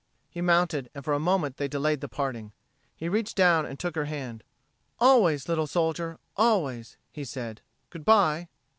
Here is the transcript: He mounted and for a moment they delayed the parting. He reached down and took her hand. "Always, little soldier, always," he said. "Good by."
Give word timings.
He 0.31 0.41
mounted 0.41 0.89
and 0.95 1.05
for 1.05 1.13
a 1.13 1.19
moment 1.19 1.57
they 1.57 1.67
delayed 1.67 2.01
the 2.01 2.07
parting. 2.09 2.53
He 2.95 3.07
reached 3.07 3.35
down 3.37 3.67
and 3.67 3.77
took 3.77 3.93
her 3.93 4.05
hand. 4.05 4.43
"Always, 4.97 5.47
little 5.47 5.67
soldier, 5.67 6.17
always," 6.35 6.97
he 7.11 7.23
said. 7.23 7.61
"Good 7.91 8.03
by." 8.03 8.47